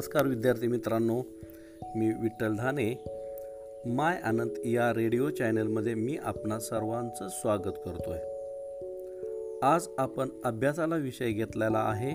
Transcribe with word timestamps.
नमस्कार 0.00 0.26
विद्यार्थी 0.26 0.66
मित्रांनो 0.66 1.22
मी 1.96 2.12
विठ्ठल 2.20 2.56
धाने. 2.56 3.04
माय 3.86 4.20
अनंत 4.24 4.50
या 4.64 4.90
रेडिओ 4.90 5.28
चॅनलमध्ये 5.28 5.94
मी 5.94 6.16
आपणा 6.24 6.58
सर्वांचं 6.58 7.28
स्वागत 7.28 7.78
करतो 7.84 8.10
आहे 8.10 8.22
आज 9.62 9.88
आपण 9.98 10.28
अभ्यासाला 10.44 10.96
विषय 10.96 11.30
घेतलेला 11.30 11.78
आहे 11.78 12.14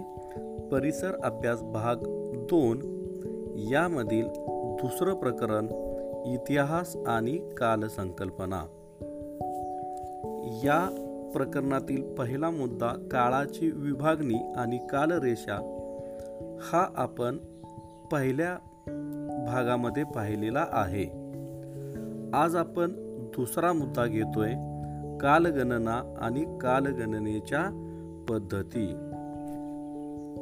परिसर 0.72 1.12
अभ्यास 1.24 1.62
भाग 1.62 1.96
दोन. 2.50 2.80
यामधील 3.72 4.28
दुसरं 4.82 5.14
प्रकरण 5.14 5.66
इतिहास 6.34 6.96
आणि 7.08 7.38
कालसंकल्पना. 7.58 8.66
या 10.64 10.90
प्रकरणातील 11.34 12.16
पहिला 12.16 12.50
मुद्दा 12.50 13.08
काळाची 13.12 13.72
विभागणी 13.72 14.54
आणि 14.56 14.78
कालरेषा. 14.78 15.72
हा 16.62 16.88
आपण 16.96 17.38
पहिल्या 18.12 18.56
भागामध्ये 19.48 20.04
पाहिलेला 20.04 20.66
आहे. 20.72 21.04
आज 22.34 22.56
आपण 22.56 22.92
दुसरा 23.36 23.74
मुद्दा 23.74 24.06
घेतोय 24.06 24.52
कालगणना 25.18 26.16
आणि 26.22 26.46
कालगणनेच्या 26.62 27.62
पद्धती. 28.30 28.88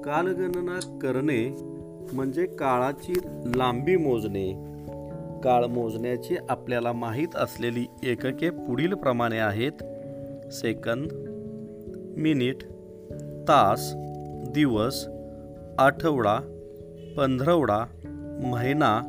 कालगणना 0.02 1.00
करणे 1.02 1.58
म्हणजे 2.14 2.46
काळाची 2.46 3.14
लांबी 3.56 3.98
मोजणे. 3.98 4.52
काळ 5.44 5.66
मोजण्याची 5.66 6.36
आपल्याला 6.50 6.92
माहीत 6.92 7.36
असलेली 7.36 7.86
एकके 8.04 8.50
पुढील 8.50 8.94
प्रमाणे 8.94 9.38
आहेत. 9.38 9.84
सेकंद 10.52 11.12
मिनिट 12.18 12.58
तास 13.48 13.94
दिवस 14.54 15.08
आठवडा 15.80 16.53
पंधरवडा 17.18 17.86
महिना 18.44 19.02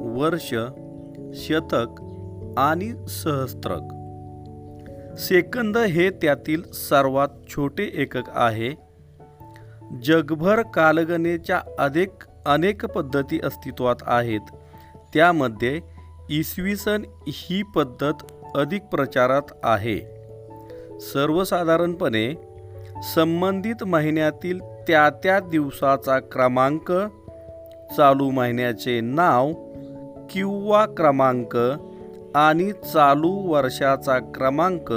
वर्ष 0.00 0.54
शतक 1.34 2.00
आणि 2.56 2.92
सहस्त्रक. 3.08 3.82
सेकंद 5.18 5.78
हे 5.78 6.10
त्यातील 6.10 6.62
सर्वात 6.62 7.28
छोटे 7.48 7.90
एकक 7.94 8.22
आहे. 8.28 8.70
जगभर 10.02 10.62
कालगणेच्या 10.62 11.60
अनेक 11.78 12.12
अनेक 12.46 12.86
पद्धती 12.86 13.40
अस्तित्वात 13.44 13.96
आहेत. 14.02 14.40
त्यामध्ये 15.14 15.80
इसवी 16.30 16.76
सन 16.76 17.02
ही 17.26 17.62
पद्धत 17.62 18.32
अधिक 18.54 18.82
प्रचारात 18.82 19.42
आहे. 19.62 19.98
सर्वसाधारणपणे 21.00 22.34
संबंधित 23.14 23.84
महिन्यातील 23.84 24.60
त्या 24.60 25.10
त्या 25.10 25.40
दिवसाचा 25.40 26.18
क्रमांक 26.18 26.92
चालू 27.96 28.30
महिन्याचे 28.30 29.00
नाव 29.00 29.52
किंवा 30.30 30.86
क्रमांक 30.86 31.56
आणि 32.34 32.72
चालू 32.72 33.52
वर्षाचा 33.52 34.18
क्रमांक 34.18 34.92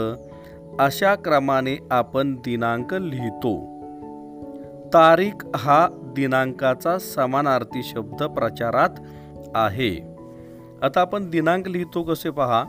अशा 0.79 1.15
क्रमाने 1.15 1.79
आपण 1.91 2.35
दिनांक 2.35 2.93
लिहितो. 2.93 3.73
तारीख 4.93 5.45
हा 5.55 5.87
दिनांकाचा 5.91 6.97
समानार्थी 6.97 7.83
शब्द 7.83 8.23
प्रचारात 8.23 8.89
आहे. 9.55 10.15
आता 10.81 11.01
आपण 11.01 11.29
दिनांक 11.29 11.67
लिहितो 11.67 12.03
कसे 12.03 12.29
पहा? 12.29 12.63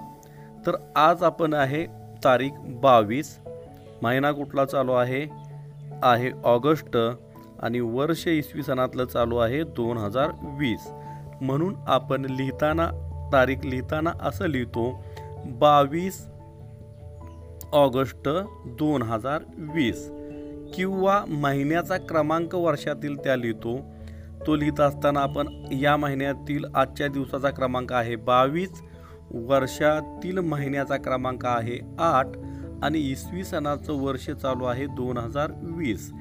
तर 0.66 0.72
आज 0.96 1.22
आपण 1.22 1.54
आहे 1.54 1.86
तारीख 2.24 2.50
बावीस. 2.58 3.38
महिना 4.02 4.32
कुठला 4.32 4.64
चालू 4.64 4.92
आहे? 4.92 5.26
आहे 6.02 6.30
ऑगस्ट. 6.44 6.96
आणि 7.62 7.80
वर्ष 7.80 8.28
इसवी 8.28 8.62
सणातलं 8.62 9.04
चालू 9.04 9.36
आहे 9.36 9.62
दोन 9.62 9.98
हजार 9.98 10.30
वीस. 10.58 10.88
म्हणून 11.40 11.74
आपण 11.86 12.24
लिहिताना 12.24 12.86
तारीख 13.32 13.56
लिहिताना 13.64 14.12
असं 14.20 14.46
लिहितो 14.46 15.02
बावीस 15.46 16.26
ऑगस्ट 17.72 18.28
दोन 18.78 19.02
हजार 19.02 19.42
वीस. 19.58 20.08
किंवा 20.74 21.24
महिन्याचा 21.28 21.96
क्रमांक 21.96 22.54
वर्षातील 22.54 23.16
त्या 23.16 23.36
लिहितो. 23.36 23.78
तो 24.46 24.56
लिहित 24.56 24.80
असताना 24.80 25.20
आपण 25.20 25.48
या 25.72 25.96
महिन्यातील 25.96 26.64
आजच्या 26.74 27.08
दिवसाचा 27.08 27.50
क्रमांक 27.50 27.92
आहे 27.92 28.16
बावीस 28.16 28.82
वर्षातील 29.30 30.38
महिन्याचा 30.38 30.96
क्रमांक 30.96 31.46
आहे 31.46 31.78
आठ 31.98 32.26
आणि 32.82 32.98
इसवी 32.98 33.44
सणाचं 33.44 33.92
वर्ष 33.92 34.30
चालू 34.30 34.64
आहे 34.64 34.86
दोन 34.86 35.18
हजार 35.18 35.52
वीस. 35.62 36.12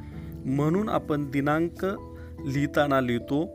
म्हणून 0.46 0.90
आपण 0.90 1.31
दिनांक 1.31 1.86
लिहिताना 2.46 3.02
लिहितो 3.02 3.46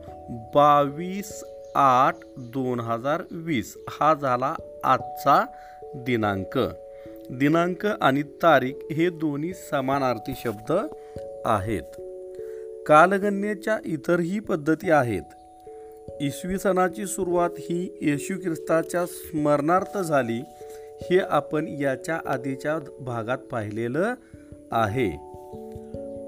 बावीस 0.54 1.44
आठ 1.74 2.14
दोन 2.38 2.80
हजार 2.80 3.22
वीस. 3.30 3.76
हा 3.88 4.14
झाला 4.14 4.54
आजचा 4.84 5.46
दिनांक. 5.94 6.58
दिनांक 7.30 7.86
आणि 7.86 8.22
तारीख 8.22 8.72
हे 8.92 9.10
दोन्ही 9.10 9.52
समानार्थी 9.54 10.32
शब्द 10.44 10.72
आहेत. 11.44 12.00
कालगणनेच्या 12.86 13.78
इतरही 13.84 14.40
पद्धती 14.40 14.90
आहेत. 14.90 15.22
इसवी 16.20 16.58
सणाची 16.58 17.06
सुरुवात 17.06 17.50
ही 17.58 17.98
येशू 18.02 18.34
ख्रिस्ताच्या 18.44 19.06
स्मरणार्थ 19.06 19.98
झाली 19.98 20.42
हे 21.02 21.18
आपण 21.18 21.68
याच्या 21.68 22.20
आधीच्या 22.26 22.78
भागात 23.00 23.38
पाहिलेलं 23.38 24.14
आहे. 24.72 25.27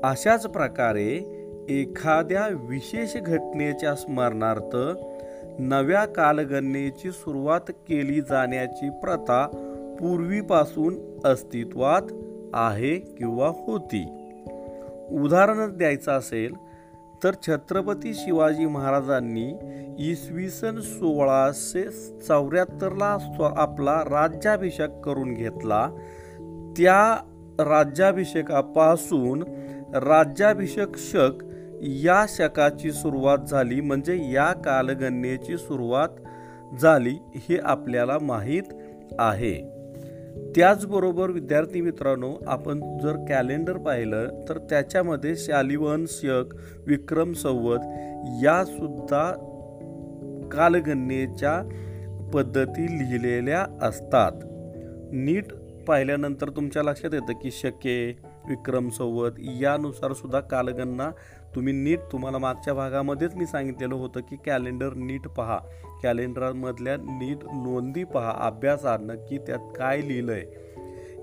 अशाच 0.05 0.47
प्रकारे 0.47 1.09
एखाद्या 1.69 2.47
विशेष 2.53 3.17
घटनेच्या 3.17 3.95
स्मरणार्थ 3.95 4.77
नव्या 5.59 6.05
कालगणनेची 6.05 7.11
सुरुवात 7.11 7.61
केली 7.69 8.21
जाण्याची 8.21 8.91
प्रथा 8.91 9.47
पूर्वीपासून 10.01 11.21
अस्तित्वात 11.25 12.03
आहे 12.55 12.97
किंवा 12.97 13.49
होती. 13.49 14.07
उदाहरण 15.11 15.77
द्यायचं 15.77 16.13
असेल 16.13 16.55
तर 17.25 17.31
छत्रपती 17.43 18.15
शिवाजी 18.15 18.67
महाराजांनी 18.67 19.55
इसवी 20.11 20.49
सन 20.49 20.81
सोळाशे 20.81 21.91
चौऱ्याहत्तरला 22.29 23.19
स्व 23.19 23.43
आपला 23.43 24.03
राज्याभिषेक 24.05 24.91
करून 24.91 25.35
घेतला. 25.35 25.89
त्या 26.77 27.17
राज्याभिषेकापासून 27.59 29.45
राज्याभिषेक 29.95 30.97
शक 30.97 31.45
या 31.83 32.25
शकाची 32.29 32.93
सुरुवात 32.93 33.39
झाली 33.39 33.81
म्हणजे 33.81 34.33
या 34.33 34.53
कालगणनेची 34.53 35.57
सुरुवात 35.57 36.09
झाली 36.81 37.15
हे 37.35 37.59
आपल्याला 37.65 38.19
माहीत 38.23 38.63
आहे. 39.19 39.55
त्याचबरोबर 40.57 41.31
विद्यार्थी 41.31 41.81
मित्रांनो 41.81 42.35
आपण 42.47 42.99
जर 43.03 43.17
कॅलेंडर 43.29 43.77
पाहिलं 43.77 44.29
तर 44.49 44.59
त्याच्यामध्ये 44.59 45.37
शालिवन 45.37 46.05
शक 46.09 46.45
विक्रम 46.87 47.33
संवत 47.33 47.79
यासुद्धा 48.43 49.33
कालगणनेच्या 50.53 51.69
पद्धती 52.35 52.83
लिहिलेल्या 52.83 53.67
असतात. 53.83 54.33
नीट 55.13 55.45
पाहिल्यानंतर 55.89 56.49
तुमच्या 56.49 56.83
लक्षात 56.83 57.15
येतं 57.15 57.33
की 57.33 57.51
शके 57.51 58.17
विक्रम 58.49 58.89
संवत 58.89 59.31
यानुसार 59.39 60.13
सुद्धा 60.13 60.41
कालगणना 60.41 61.11
तुम्ही 61.55 61.73
नीट 61.73 61.99
तुम्हाला 62.13 62.39
मागच्या 62.39 62.75
भागामध्येच 62.75 63.35
मी 63.35 63.47
सांगितलेलं 63.47 63.95
होतं 63.95 64.21
की 64.21 64.37
कॅलेंडर 64.37 64.95
नीट 64.95 65.29
पहा. 65.29 65.59
कॅलेंडरमधल्या 66.03 66.97
नीट 66.97 67.45
नोंदी 67.45 68.05
पहा. 68.05 68.35
अभ्यासा 68.39 68.97
नक्की 68.97 69.39
त्यात 69.39 69.59
काय 69.77 70.01
लिहिलं 70.01 70.33
आहे 70.33 70.71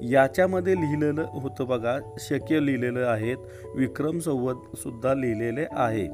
याच्यामध्ये 0.01 0.73
लिहिलेलं 0.73 1.25
होतं 1.31 1.67
बघा 1.67 1.97
शक्य 2.19 2.65
लिहिलेलं 2.65 2.99
आहेत. 2.99 3.37
विक्रम 3.75 4.19
संवत 4.19 4.77
सुद्धा 4.77 5.13
लिहिलेले 5.13 5.65
आहे. 5.71 6.07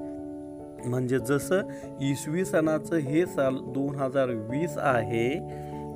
म्हणजे 0.90 1.20
जसं 1.20 1.62
इसवी 2.02 2.46
सणाचं 2.46 2.96
हे 2.96 3.26
साल 3.26 3.56
दोन 3.56 3.96
हजार 3.96 4.30
वीस 4.30 4.78
आहे 4.78 5.30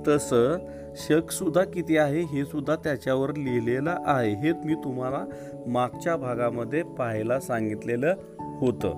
तसं 0.08 0.58
शकसुद्धा 0.96 1.64
किती 1.64 1.98
आहे 1.98 2.22
हे 2.22 2.46
सुद्धा 2.46 2.76
त्याच्यावर 2.76 3.30
लिहिलेलं 3.30 3.96
आहे. 4.06 4.34
हे 4.34 4.52
मी 4.66 4.76
तुम्हाला 4.76 5.26
मागच्या 5.68 6.16
भागामध्ये 6.16 6.84
पाहायला 6.84 7.40
सांगितलेलं 7.40 8.14
होतं. 8.40 8.90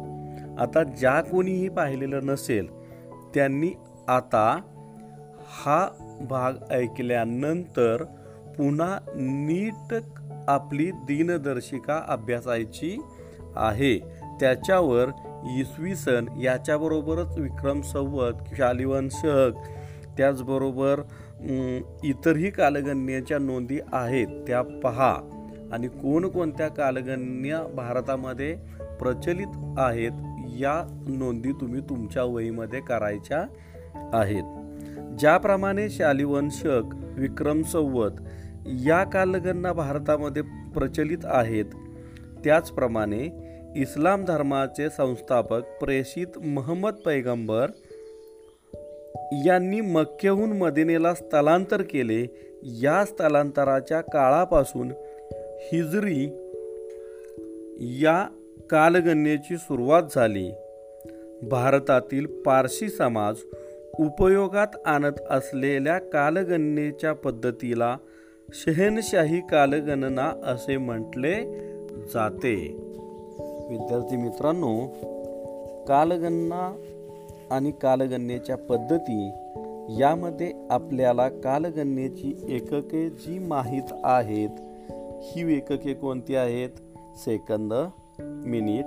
आता 0.60 0.84
ज्या 0.84 1.22
कोणीही 1.22 1.70
पाहिलेलं 1.70 2.26
नसेल 2.26 2.68
त्यांनी 3.34 3.72
आता 4.08 4.60
हा 5.64 5.88
भाग 6.30 6.54
ऐकल्यानंतर 6.72 8.04
पुन्हा 8.58 8.98
नीट 9.16 9.96
आपली 10.48 10.92
दिनदर्शिका 10.92 12.02
अभ्यासायची 12.08 12.98
आहे. 13.56 14.00
त्याच्यावर 14.40 15.10
इसवी 15.60 15.96
सन 15.96 16.26
याच्याबरोबरच 16.42 17.38
विक्रम 17.38 17.82
संवत 17.82 18.32
शालिवंशक 18.58 19.52
त्याचबरोबर 20.20 21.02
इतरही 22.04 22.50
कालगणनेच्या 22.50 23.40
नोंदी 23.40 23.80
आहेत 23.94 24.28
त्या 24.48 24.62
पहा. 24.62 25.14
आणि 25.74 25.88
कोणकोणत्या 25.88 26.68
कालगण्य 26.68 27.64
भारतामध्ये 27.76 28.58
प्रचलित 29.00 29.48
आहेत 29.78 30.12
या 30.60 31.04
नोंदी 31.08 31.52
तुम्ही 31.52 31.82
तुमच्या 31.82 32.24
वहीमध्ये 32.24 32.80
करायच्या 32.80 33.46
आहेत. 34.14 34.44
ज्याप्रमाणे 35.20 35.90
शालिवंशक 35.90 36.82
विक्रम 36.94 37.62
संवत 37.62 38.12
या 38.66 39.04
कालगणना 39.04 39.74
भारतामध्ये 39.74 40.42
प्रचलित 40.76 41.18
आहेत 41.24 41.66
त्याचप्रमाणे 42.44 43.50
इस्लाम 43.76 44.26
धर्माचे 44.26 44.90
संस्थापक 44.90 45.62
प्रेषित 45.82 46.40
महम्मद 46.46 46.94
पैगंबर 46.94 47.70
यांनी 49.46 49.82
मक्केहून 49.82 50.58
मदिनेला 50.58 51.14
स्थलांतर 51.14 51.82
केले. 51.82 52.50
या 52.64 53.06
स्थलांतराच्या 53.06 54.02
काळापासून 54.02 54.92
हिजरी 55.60 56.26
या 57.80 58.28
कालगणनेची 58.70 59.58
सुरुवात 59.58 60.04
झाली. 60.16 60.52
भारतातील 61.50 62.26
पारशी 62.26 62.90
समाज 62.90 63.36
उपयोगात 64.00 64.68
आणत 64.86 65.20
असलेल्या 65.30 65.98
कालगणनेच्या 65.98 67.14
पद्धतीला 67.14 67.98
शहनशाही 68.54 69.42
कालगणना 69.42 70.34
असे 70.44 70.78
म्हटले 70.78 71.36
जाते. 72.14 72.56
विद्यार्थी 73.70 74.16
मित्रांनो 74.16 74.88
कालगणना 75.88 76.78
आणि 77.52 77.72
कालगणनेच्या 77.72 78.58
पद्धती 78.58 79.32
यामध्ये 80.00 80.54
आपल्याला 80.70 81.30
कालगणनेची 81.30 82.46
एकके 82.50 83.10
जी 83.10 83.40
माहीत 83.40 83.94
आहेत 84.04 84.50
ही 85.22 85.58
एकके 85.58 85.94
कोणती 85.94 86.36
आहेत? 86.36 86.70
सेकंद 87.18 87.74
मिनिट 88.20 88.86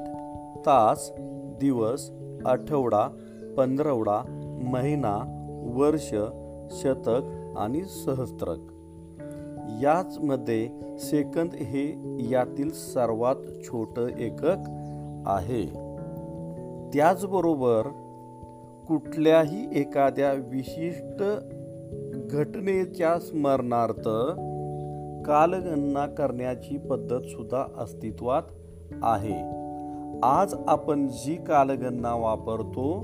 तास 0.66 1.12
दिवस 1.60 2.10
आठवडा 2.46 3.08
पंधरवडा 3.56 4.22
महिना 4.64 5.18
वर्ष 5.74 6.14
शतक 6.70 7.20
आणि 7.56 7.84
सहस्त्रक. 7.84 8.58
याचमध्ये 9.82 10.68
सेकंद 10.98 11.54
हे 11.54 11.92
यातील 12.30 12.72
सर्वात 12.72 13.36
छोटं 13.64 14.08
एकक 14.08 14.56
आहे. 15.26 15.66
त्याचबरोबर 16.94 18.01
कुठल्याही 18.88 19.80
एखाद्या 19.80 20.32
विशिष्ट 20.32 21.22
घटनेच्या 22.30 23.18
स्मरणार्थ 23.18 24.08
कालगणना 25.26 26.06
करण्याची 26.06 26.78
पद्धत 26.78 27.20
सुद्धा 27.22 27.64
अस्तित्वात 27.78 28.42
आहे. 29.02 29.38
आज 30.22 30.54
आपण 30.66 31.08
जी 31.08 31.36
कालगणना 31.36 32.14
वापरतो 32.14 33.00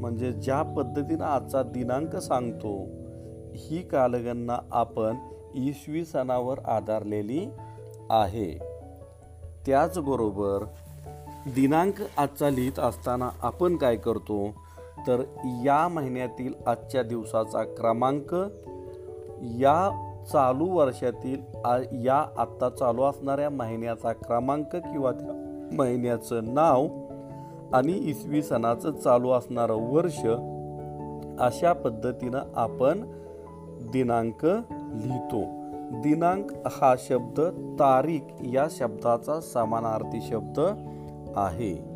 म्हणजे 0.00 0.32
ज्या 0.32 0.62
पद्धतीनं 0.62 1.24
आजचा 1.24 1.62
दिनांक 1.62 2.16
सांगतो 2.16 2.86
ही 3.54 3.82
कालगणना 3.82 4.58
आपण 4.72 5.14
इसवी 5.54 6.04
सणावर 6.04 6.58
आधारलेली 6.58 7.48
आहे. 8.10 8.58
त्याचबरोबर 9.66 10.64
दिनांक 11.54 11.94
आजचा 12.16 12.50
लिहित 12.50 12.78
असताना 12.78 13.30
आपण 13.42 13.76
काय 13.76 13.96
करतो 13.96 14.65
तर 15.06 15.22
या 15.64 15.88
महिन्यातील 15.88 16.54
आजच्या 16.66 17.02
दिवसाचा 17.02 17.62
क्रमांक 17.62 18.34
या 19.42 20.02
चालू 20.32 20.66
वर्षातील 20.66 21.42
आ- 21.64 21.80
या 21.92 22.26
आत्ता 22.38 22.68
चालू 22.68 23.02
असणाऱ्या 23.02 23.50
महिन्याचा 23.50 24.12
क्रमांक 24.12 24.76
किंवा 24.76 25.12
त्या 25.12 25.58
महिन्याचं 25.72 26.54
नाव 26.54 26.86
आणि 27.72 27.92
इसवी 27.92 28.42
सणाचं 28.42 28.92
चालू 28.92 29.30
असणारं 29.30 29.74
वर्ष 29.74 30.26
अशा 31.40 31.72
पद्धतीनं 31.72 32.38
आपण 32.54 33.00
दिनांक 33.92 34.44
लिहितो. 34.94 35.40
दिनांक 36.02 36.50
हा 36.66 36.94
शब्द 36.98 37.40
तारीख 37.80 38.20
या 38.40 38.66
शब्दाचा 38.70 39.40
समानार्थी 39.40 40.20
शब्द 40.20 40.60
आहे. 41.36 41.95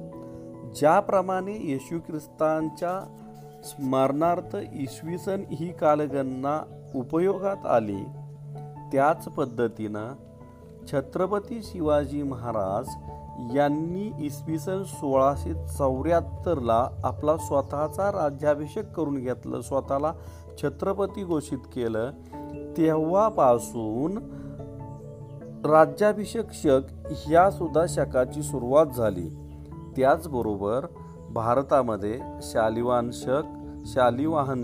ज्याप्रमाणे 0.74 1.52
येशू 1.52 1.98
ख्रिस्तांच्या 1.98 3.16
स्मरणार्थ 3.64 4.56
इसवी 4.74 5.18
सन 5.18 5.42
ही 5.50 5.72
कालगणना 5.72 6.62
उपयोगात 6.94 7.66
आली 7.66 8.04
त्याच 8.92 9.24
पद्धतीनं 9.24 10.12
छत्रपती 10.92 11.60
शिवाजी 11.62 12.22
महाराज 12.22 12.88
यांनी 13.56 14.26
इसवी 14.26 14.58
सन 14.58 14.82
सोळाशे 14.82 15.54
चौऱ्याहत्तरला 15.66 16.88
आपला 17.04 17.36
स्वतःचा 17.36 18.10
राज्याभिषेक 18.10 18.86
करून 18.86 19.14
घेतलं 19.14 19.60
स्वतःला 19.60 20.12
छत्रपती 20.62 21.24
घोषित 21.24 21.58
केलं. 21.58 22.10
तेव्हापासून 22.76 24.18
राज्याभिषेक 25.64 26.52
शक 26.52 26.80
ह्यासुद्धा 27.10 27.84
शकाची 27.88 28.42
सुरुवात 28.42 28.86
झाली. 28.86 29.39
त्याचबरोबर 29.96 30.86
भारतामध्ये 31.30 32.18
शालिवान 32.42 33.10
शक 33.12 33.42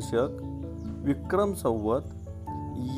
शक 0.03 0.29
विक्रम 1.05 1.53
संवत 1.53 2.01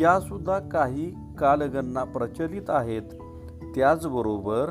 यासुद्धा 0.01 0.59
काही 0.59 1.11
कालगणना 1.39 2.05
प्रचलित 2.05 2.63
आहेत. 2.69 3.03
त्याचबरोबर 3.75 4.71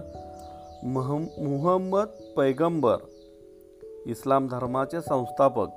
महम 0.84 1.24
मुहम्मद 1.24 2.08
पैगंबर 2.38 2.98
इस्लाम 4.06 4.48
धर्माचे 4.48 5.02
संस्थापक 5.02 5.68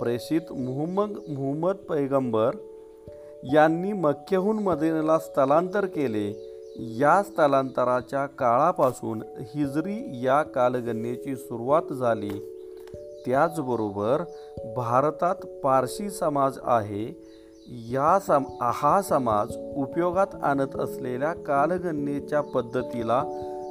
प्रेषित 0.00 0.52
मुहम्मद 0.52 1.10
मुहम्मद 1.10 1.76
पैगंबर 1.76 2.50
यांनी 3.52 3.92
मक्केहून 3.92 4.58
मदिनेला 4.62 5.18
स्थलांतर 5.18 5.86
केले. 5.86 6.45
या 6.78 7.22
स्थलांतराच्या 7.22 8.26
काळापासून 8.26 9.22
हिजरी 9.38 10.20
या 10.24 10.42
कालगणनेची 10.42 11.36
सुरुवात 11.36 11.92
झाली. 11.92 12.62
त्याचबरोबर 13.26 14.22
भारतात 14.76 15.34
पारशी 15.34 16.10
समाज 16.10 16.58
आहे. 16.62 17.22
या 17.68 18.18
सम 18.20 18.42
हा 18.62 19.02
समाज 19.02 19.56
उपयोगात 19.76 20.26
आणत 20.42 20.76
असलेल्या 20.76 21.32
कालगणनेच्या 21.32 22.40
पद्धतीला 22.40 23.24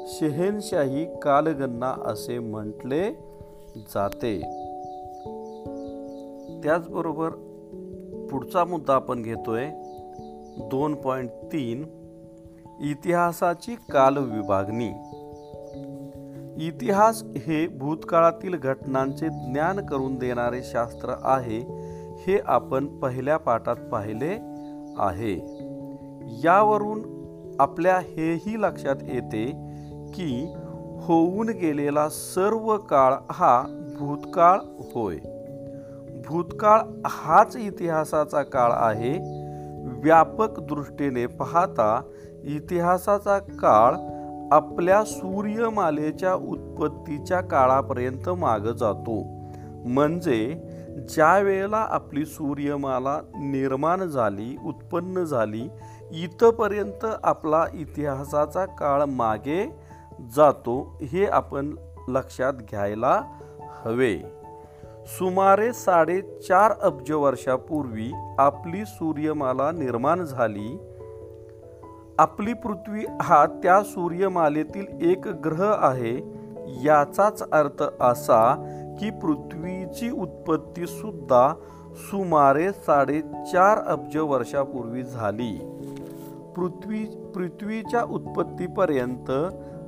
शहेनशाही 0.08 1.06
कालगणना 1.20 1.96
असे 2.06 2.40
म्हटले 2.40 3.12
जाते. 3.78 4.40
त्याचबरोबर 6.64 7.30
पुढचा 8.32 8.66
मुद्दा 8.66 8.94
आपण 8.94 9.22
घेतोय. 9.22 9.68
दोन 10.58 10.96
पॉईंट 10.96 11.30
तीन 11.30 11.95
इतिहासाची 12.80 13.76
कालविभागणी. 13.76 14.92
इतिहास 16.68 17.24
हे 17.24 17.68
भूतकाळातील 17.68 18.56
घटनांचे 18.56 19.28
ज्ञान 19.28 19.86
करून 19.86 20.16
देणारे 20.16 20.64
शास्त्र 20.64 21.14
आहे 21.24 21.60
हे 22.28 22.40
आपण 22.46 22.86
पहिल्या 22.88 23.38
पाठात 23.38 23.76
पाहिले 23.76 24.38
आहे. 25.00 25.34
यावरून 26.44 27.02
आपल्या 27.60 27.98
हेही 27.98 28.62
लक्षात 28.62 28.96
येते 29.02 29.46
की 30.14 30.54
होऊन 31.02 31.50
गेलेला 31.50 32.10
सर्व 32.10 32.78
काळ 32.78 33.14
हा 33.32 33.64
भूतकाळ 34.00 34.60
होय. 34.94 35.18
भूतकाळ 36.28 36.80
हाच 37.06 37.56
इतिहासाचा 37.56 38.42
काळ 38.42 38.72
आहे. 38.72 39.46
व्यापक 39.88 40.60
दृष्टीने 40.60 41.26
पाहता 41.26 42.02
इतिहासाचा 42.46 43.40
काळ 43.40 43.96
आपल्या 44.52 45.04
सूर्यमालेच्या 45.04 46.34
उत्पत्तीच्या 46.34 47.42
काळापर्यंत 47.42 48.30
माग 48.30 48.60
जातो. 48.60 49.24
म्हणजे 49.88 50.54
ज्या 51.10 51.40
वेळेला 51.40 51.88
आपली 51.90 52.26
सूर्यमाला 52.26 53.20
निर्माण 53.36 54.04
झाली 54.04 54.58
उत्पन्न 54.66 55.24
झाली 55.24 55.70
इथपर्यंत 56.12 57.06
आपला 57.24 57.66
इतिहासाचा 57.74 58.66
काळ 58.66 59.04
मागे 59.04 59.76
जातो 60.36 61.00
हे 61.02 61.26
आपण 61.26 61.76
लक्षात 62.08 62.54
घ्यायला 62.54 63.22
हवे. 63.86 64.18
सुमारे 65.06 65.74
साडेचार 65.74 66.72
अब्ज 66.82 67.12
वर्षापूर्वी 67.12 68.12
आपली 68.38 68.86
सूर्यमाला 68.86 69.72
निर्माण 69.72 70.24
झाली. 70.24 70.78
आपली 72.20 72.54
पृथ्वी 72.54 73.06
हा 73.22 73.46
त्या 73.46 73.84
सूर्यमालेतील 73.84 74.86
एक 75.02 75.28
ग्रह 75.28 75.64
आहे. 75.64 76.16
याचाच 76.86 77.42
अर्थ 77.52 77.84
असा 78.02 78.56
की 79.00 79.10
पृथ्वीची 79.10 80.10
उत्पत्ती 80.10 80.88
सुद्धा 80.88 81.54
सुमारे 81.96 82.72
साडेचार 82.72 83.78
अब्ज 83.78 84.18
वर्षापूर्वी 84.18 85.04
झाली. 85.04 85.58
पृथ्वी 86.56 87.06
पृथ्वीच्या 87.36 88.04
उत्पत्तीपर्यंत 88.04 89.32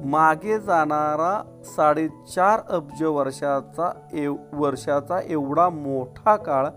मागे 0.06 0.60
जाणारा 0.60 1.62
साडेचार 1.64 2.60
अब्ज 2.70 3.04
वर्षाचा 3.04 3.92
एव 4.14 4.36
वर्षाचा 4.54 5.20
एवढा 5.26 5.70
मोठा 5.70 6.36
काळ 6.36 6.68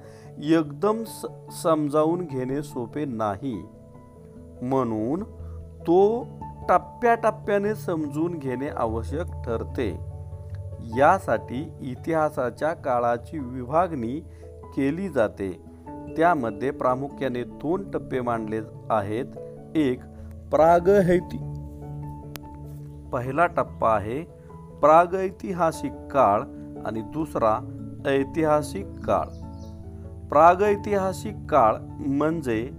एकदम 0.45 1.03
स 1.05 1.27
समजावून 1.63 2.21
घेणे 2.21 2.63
सोपे 2.63 3.05
नाही. 3.05 3.63
म्हणून 4.63 5.23
तो 5.87 6.27
टप्प्याटप्प्याने 6.69 7.75
समजून 7.75 8.39
घेणे 8.39 8.69
आवश्यक 8.69 9.27
ठरते. 9.45 10.01
यासाठी 10.97 11.73
इतिहासाच्या 11.81 12.73
काळाची 12.73 13.39
विभागणी 13.39 14.21
केली 14.77 15.09
जाते. 15.09 15.51
त्यामध्ये 16.17 16.71
प्रामुख्याने 16.71 17.43
दोन 17.43 17.91
टप्पे 17.91 18.21
मांडले 18.21 18.61
आहेत. 18.91 19.25
एक 19.75 20.01
प्रागैति 20.51 21.39
पहिला 23.13 23.47
टप्पा 23.47 23.95
आहे 23.95 24.23
प्रागैतिहासिक 24.81 25.93
काळ 25.93 26.41
आणि 26.87 27.01
दुसरा 27.01 27.59
ऐतिहासिक 28.07 28.87
काळ. 28.87 29.27
प्रागैतिहासिक 30.29 31.35
काळ 31.51 31.77
म्हणजे 31.99 32.71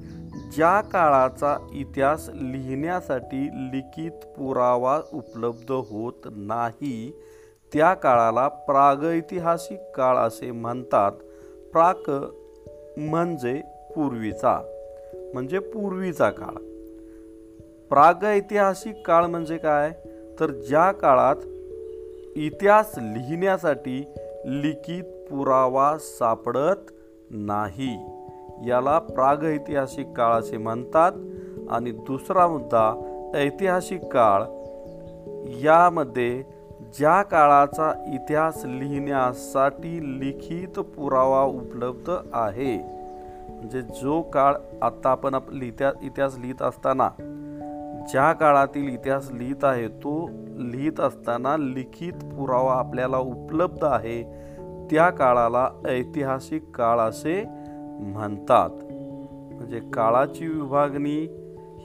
ज्या 0.55 0.81
काळाचा 0.81 1.57
इतिहास 1.73 2.29
लिहिण्यासाठी 2.33 3.49
लिखित 3.53 4.11
पुरावा 4.11 5.01
उपलब्ध 5.13 5.71
होत 5.71 6.13
नाही 6.25 7.11
त्या 7.73 7.93
काळाला 7.93 8.47
प्रागैतिहासिक 8.47 9.79
काळ 9.95 10.15
असे 10.15 10.51
म्हणतात. 10.51 11.11
प्राक 11.71 12.09
म्हणजे 12.97 13.61
पूर्वीचा 13.95 14.61
म्हणजे 15.33 15.59
पूर्वीचा 15.59 16.29
काळ. 16.29 16.53
प्रागैतिहासिक 17.89 19.07
काळ 19.07 19.25
म्हणजे 19.25 19.57
काय? 19.57 19.91
तर 20.39 20.51
ज्या 20.51 20.91
काळात 20.91 21.35
इतिहास 22.37 22.91
लिहिण्यासाठी 22.97 24.13
लिखित 24.45 25.03
पुरावा 25.03 25.97
सापडत 25.99 26.91
नाही. 27.29 28.20
याला 28.67 28.99
प्रागऐतिहासिक 28.99 30.07
काळ 30.17 30.31
असे 30.31 30.57
म्हणतात. 30.57 31.11
आणि 31.69 31.91
दुसरा 31.91 32.47
मुद्दा 32.47 33.17
ऐतिहासिक 33.35 34.03
काळ. 34.03 34.43
यामध्ये 35.47 36.43
ज्या 36.99 37.21
काळाचा 37.21 37.91
इतिहास 38.13 38.61
लिहिण्यासाठी 38.65 40.19
लिखित 40.19 40.79
पुरावा 40.79 41.43
उपलब्ध 41.43 42.11
आहे 42.33 42.77
म्हणजे 43.49 43.81
जो 43.81 44.21
काळ 44.21 44.53
आत्ता 44.81 45.09
आपण 45.09 45.33
आप 45.33 45.51
लिहित्या 45.51 45.91
इतिहास 46.01 46.37
लिहित 46.37 46.61
असताना 46.61 47.09
ज्या 48.11 48.33
काळातील 48.33 48.89
इतिहास 48.89 49.29
लिहित 49.33 49.63
आहे 49.63 49.87
तो 49.87 50.29
लिहित 50.57 50.99
असताना 50.99 51.57
लिखित 51.57 52.13
पुरावा 52.13 52.73
आपल्याला 52.73 53.17
उपलब्ध 53.17 53.83
आहे. 53.83 54.23
त्या 54.91 55.09
काळाला 55.09 55.69
ऐतिहासिक 55.87 56.75
काळ 56.75 56.99
असे 56.99 57.60
म्हणतात. 58.01 58.69
म्हणजे 59.53 59.79
काळाची 59.79 60.47
विभागणी 60.47 61.19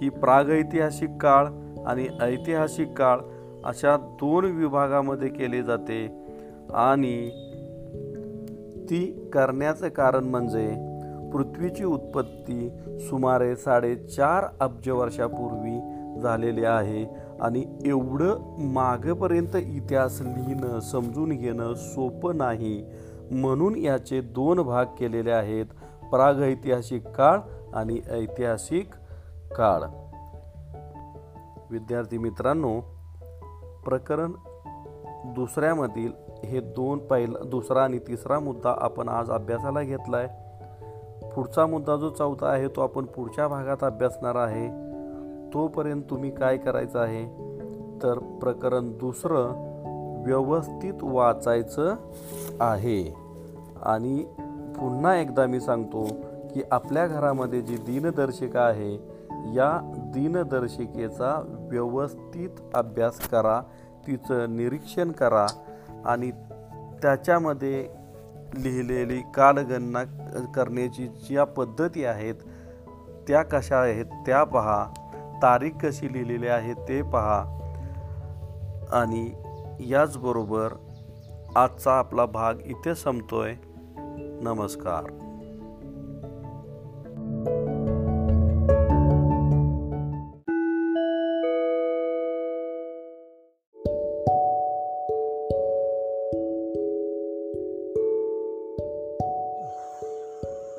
ही 0.00 0.08
प्रागैतिहासिक 0.08 1.10
काळ 1.20 1.46
आणि 1.86 2.06
ऐतिहासिक 2.20 2.92
काळ 2.92 3.18
अशा 3.64 3.96
दोन 3.96 4.44
विभागामध्ये 4.44 5.28
केले 5.28 5.62
जाते. 5.62 6.26
आणि 6.74 7.30
ती 8.90 9.30
करण्याचं 9.32 9.88
कारण 9.88 10.24
म्हणजे 10.24 10.96
पृथ्वीची 11.32 11.84
उत्पत्ती 11.84 12.70
सुमारे 13.00 13.56
साडेचार 13.56 14.44
अब्ज 14.60 14.88
वर्षापूर्वी 14.88 15.78
झालेली 16.20 16.64
आहे 16.64 17.06
आणि 17.40 17.64
एवढं 17.86 18.38
मागेपर्यंत 18.72 19.56
इतिहास 19.56 20.22
लिहिणं 20.22 20.80
समजून 20.80 21.30
घेणं 21.30 21.74
सोपं 21.74 22.36
नाही 22.36 22.84
म्हणून 23.30 23.76
याचे 23.76 24.20
दोन 24.20 24.60
भाग 24.60 24.84
केलेले 24.84 25.30
आहेत. 25.30 25.66
प्रागैतिहासिक 26.10 27.08
काळ 27.08 27.38
आणि 27.74 28.00
ऐतिहासिक 28.10 28.94
काळ. 29.56 29.82
विद्यार्थी 31.70 32.18
मित्रांनो 32.18 32.80
प्रकरण 33.84 34.32
दुसऱ्यामधील 35.24 36.12
हे 36.44 36.60
दोन 36.60 36.98
पहिला 36.98 37.38
दुसरा 37.44 37.82
आणि 37.82 37.98
तिसरा 37.98 38.38
मुद्दा 38.38 38.74
आपण 38.80 39.08
आज 39.08 39.30
अभ्यासाला 39.30 39.82
घेतला 39.82 40.16
आहे 40.16 40.46
पुढचा 41.30 41.66
मुद्दा 41.66 41.96
जो 41.96 42.10
चौथा 42.10 42.46
आहे 42.46 42.68
तो 42.68 42.80
आपण 42.80 43.04
पुढच्या 43.04 43.48
भागात 43.48 43.84
अभ्यासणार 43.84 44.34
आहे. 44.34 44.68
तोपर्यंत 45.54 46.02
तुम्ही 46.10 46.30
काय 46.30 46.56
करायचं 46.56 46.98
आहे? 46.98 47.24
तर 48.02 48.18
प्रकरण 48.18 48.98
दुसरं 48.98 49.66
व्यवस्थित 50.22 50.94
वाचायचं 51.02 51.94
आहे. 52.60 53.14
आणि 53.82 54.24
पुन्हा 54.78 55.14
एकदा 55.16 55.46
मी 55.46 55.60
सांगतो 55.60 56.04
की 56.54 56.62
आपल्या 56.70 57.06
घरामध्ये 57.06 57.60
जी 57.62 57.76
दिनदर्शिका 57.76 58.60
आहे 58.60 58.92
या 59.54 59.70
दिनदर्शिकेचा 60.14 61.34
व्यवस्थित 61.70 62.60
अभ्यास 62.74 63.18
करा 63.28 63.60
तिचं 64.06 64.56
निरीक्षण 64.56 65.12
करा 65.12 65.46
आणि 66.04 66.30
त्याच्यामध्ये 67.02 67.86
लिहिलेली 68.54 69.20
कालगणना 69.34 70.02
करण्याची 70.54 71.06
ज्या 71.28 71.44
पद्धती 71.44 72.04
आहेत 72.04 72.34
त्या 73.28 73.42
कशा 73.42 73.76
आहेत 73.76 74.04
त्या 74.26 74.42
पहा 74.44 74.84
तारीख 75.42 75.72
कशी 75.82 76.12
लिहिलेली 76.12 76.46
आहे 76.46 76.74
ते 76.88 77.02
पहा 77.02 77.38
आणि 78.92 79.30
याचबरोबर 79.80 80.72
आजचा 81.56 81.92
आपला 81.92 82.26
भाग 82.26 82.54
इथे 82.64 82.94
संपतो 82.94 83.40
आहे 83.40 83.75
नमस्कार. 84.42 85.02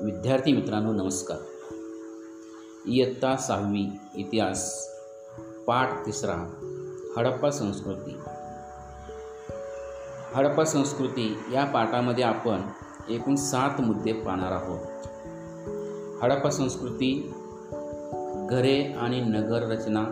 विद्यार्थी 0.04 0.54
मित्रांनो 0.54 0.92
नमस्कार. 0.92 1.38
इयत्ता 2.88 3.36
सहावी 3.36 4.00
इतिहास 4.16 4.90
पाठ 5.68 6.06
तिसरा 6.06 6.36
हडप्पा 7.18 7.50
संस्कृती. 7.50 8.18
हडप्पा 10.36 10.64
संस्कृती 10.64 11.38
या 11.54 11.66
पाठामध्ये 11.66 12.24
आपण 12.24 12.62
एकूण 13.10 13.36
सात 13.36 13.82
मुद्दे 13.82 14.14
पाहणार 14.14 14.52
आहोत. 14.52 14.80
हडप्पा 16.24 16.50
संस्कृती 16.50 17.34
घरे 18.50 18.84
आणि 18.84 19.22
नगर 19.22 19.72
रचना 19.72 20.06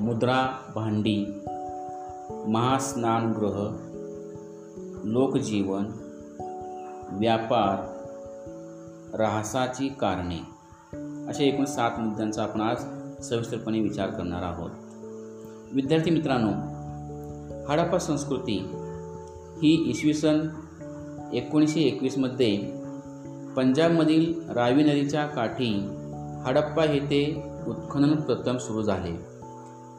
मुद्रा 0.00 0.46
भांडी 0.74 1.24
महास्नानगृह 2.46 3.76
लोकजीवन 5.04 5.84
व्यापार 7.10 7.98
राहसाची 9.16 9.88
कारणे. 9.88 10.38
अशा 11.28 11.44
एकूण 11.44 11.64
सात 11.64 11.90
मुद्द्यांचा 11.98 12.42
आपण 12.42 12.60
आज 12.60 12.76
सविस्तरपणे 13.22 13.80
विचार 13.80 14.10
करणार 14.10 14.42
आहोत. 14.42 14.70
विद्यार्थी 15.72 16.10
मित्रांनो 16.10 16.50
हडप्पा 17.72 17.98
संस्कृती 17.98 18.58
ही 19.62 19.90
इसवी 19.90 20.14
सन 20.14 20.48
एकोणीसशे 21.32 21.80
एकवीसमध्ये 21.80 22.56
पंजाबमधील 23.56 24.50
रावी 24.50 24.82
नदीच्या 24.82 25.26
काठी 25.26 25.88
हडप्पा 26.46 26.84
येथे 26.84 27.42
उत्खनन 27.66 28.14
प्रथम 28.14 28.56
सुरू 28.56 28.82
झाले. 28.82 29.26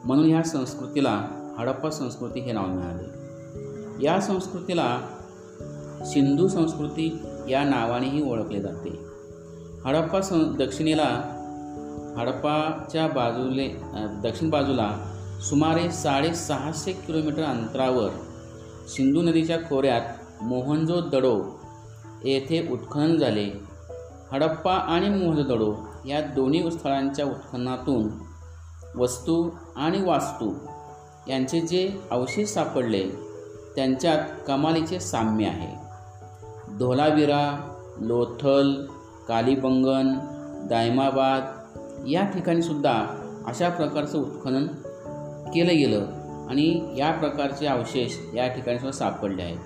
म्हणून 0.04 0.28
ह्या 0.28 0.42
संस्कृतीला 0.42 1.28
हडप्पा 1.58 1.90
संस्कृती 1.90 2.40
हे 2.40 2.52
नाव 2.52 2.66
मिळाले. 2.66 3.20
या 4.04 4.20
संस्कृतीला 4.20 5.00
सिंधू 6.06 6.48
संस्कृती 6.48 7.22
या 7.48 7.64
नावानेही 7.64 8.30
ओळखले 8.30 8.60
जाते. 8.60 8.90
हडप्पा 9.84 10.20
सं 10.20 10.54
दक्षिणेला 10.58 11.36
हडप्पाच्या 12.16 13.06
बाजूले 13.06 13.68
दक्षिण 14.22 14.50
बाजूला 14.50 15.14
सुमारे 15.48 15.90
साडेसहाशे 15.90 16.92
किलोमीटर 16.92 17.42
अंतरावर 17.42 18.08
सिंधू 18.88 19.22
नदीच्या 19.22 19.58
खोऱ्यात 19.58 20.02
मोहंजो 20.42 21.00
दडो 21.00 21.60
येथे 22.24 22.68
उत्खनन 22.72 23.16
झाले. 23.16 23.50
हडप्पा 24.32 24.74
आणि 24.74 25.08
मोहनजोदडो 25.08 25.74
या 26.06 26.20
दोन्ही 26.20 26.70
स्थळांच्या 26.70 27.24
उत्खननातून 27.24 28.08
वस्तू 28.96 29.50
आणि 29.76 30.02
वास्तू 30.02 30.52
यांचे 31.28 31.60
जे 31.60 32.00
अवशेष 32.10 32.48
सापडले 32.48 33.10
त्यांच्यात 33.76 34.18
कमालीचे 34.46 35.00
साम्य 35.00 35.46
आहे. 35.46 35.76
धोलाविरा 36.78 37.74
लोथल 38.00 38.86
कालीबंगन 39.28 40.18
दायमाबाद 40.68 41.42
या 42.08 42.24
ठिकाणी 42.24 42.62
सुद्धा 42.62 43.06
अशा 43.46 43.68
प्रकारचं 43.68 44.18
उत्खनन 44.18 44.66
केलं 45.50 45.76
गेलं 45.78 46.06
आणि 46.50 46.94
या 46.98 47.10
प्रकारचे 47.10 47.66
अवशेष 47.66 48.36
या 48.36 48.48
ठिकाणी 48.48 48.78
सुद्धा 48.78 48.98
सापडले 48.98 49.42
आहेत. 49.42 49.58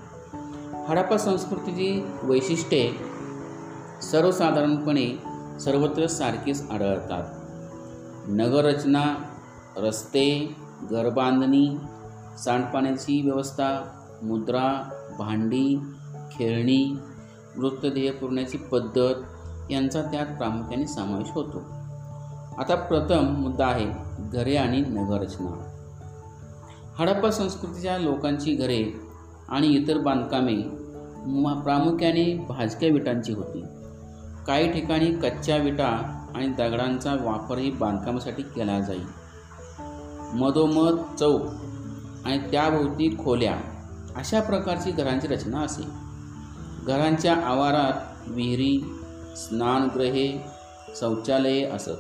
हडप्पा 0.88 1.16
संस्कृतीची 1.16 2.06
वैशिष्ट्ये 2.22 2.92
सर्वसाधारणपणे 4.02 5.18
सर्वत्र 5.60 6.06
सारखीच 6.06 6.70
आढळतात. 6.70 7.22
नगररचना 8.28 9.04
रस्ते 9.76 10.56
घरबांधणी 10.90 11.76
सांडपाण्याची 12.38 13.22
व्यवस्था 13.22 13.84
मुद्रा 14.22 14.88
भांडी 15.18 15.80
खेळणी 16.32 16.96
मृतदेह 17.56 18.12
पुरण्याची 18.12 18.58
पद्धत 18.58 19.14
यांचा 19.70 20.02
त्यात 20.02 20.26
प्रामुख्याने 20.26 20.86
समावेश 20.86 21.28
होतो. 21.30 21.58
आता 22.58 22.74
प्रथम 22.74 23.24
मुद्दा 23.24 23.66
आहे 23.66 23.86
घरे 24.18 24.56
आणि 24.56 24.80
नगररचना. 24.80 25.70
हडप्पा 26.98 27.30
संस्कृतीच्या 27.30 27.98
लोकांची 27.98 28.54
घरे 28.54 29.00
आणि 29.48 29.66
इतर 29.66 29.98
बांधकामे 29.98 30.62
मा 31.26 31.54
प्रामुख्याने 31.54 32.46
भाजक्या 32.48 32.88
विटांची 32.88 33.32
होती. 33.32 33.64
काही 34.46 34.72
ठिकाणी 34.72 35.06
कच्च्या 35.06 35.56
विटा 35.56 36.20
आणि 36.34 36.46
दगडांचा 36.46 37.14
वापरही 37.14 37.70
बांधकामासाठी 37.70 38.42
केला 38.42 38.80
जाई. 38.80 38.98
मधोमध 40.34 41.16
चौक 41.18 41.40
आणि 42.24 42.38
त्याभोवती 42.50 43.16
खोल्या 43.24 43.56
अशा 44.16 44.40
प्रकारची 44.40 44.90
घरांची 44.90 45.26
रचना 45.26 45.60
असे. 45.60 45.82
घरांच्या 46.86 47.34
आवारात 47.34 48.28
विहिरी 48.28 48.94
स्नानगृहे 49.36 50.44
शौचालये 51.00 51.64
असत. 51.64 51.90